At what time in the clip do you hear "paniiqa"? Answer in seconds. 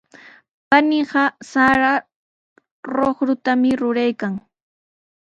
0.69-1.23